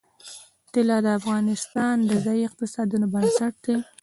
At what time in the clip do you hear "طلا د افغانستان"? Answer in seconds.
0.73-1.95